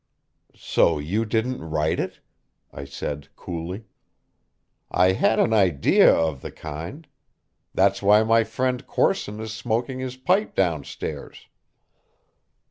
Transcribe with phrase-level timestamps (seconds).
[0.55, 2.21] "So you didn't write it?"
[2.73, 3.85] I said coolly.
[4.89, 7.05] "I had an idea of the kind.
[7.75, 11.47] That's why my friend Corson is smoking his pipe down stairs."